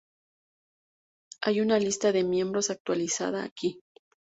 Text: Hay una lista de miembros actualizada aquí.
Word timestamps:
Hay 1.43 1.61
una 1.61 1.77
lista 1.77 2.11
de 2.11 2.23
miembros 2.23 2.71
actualizada 2.71 3.43
aquí. 3.43 3.83